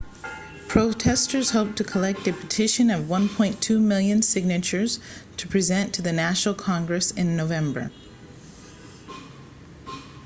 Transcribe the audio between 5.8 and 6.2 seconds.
to the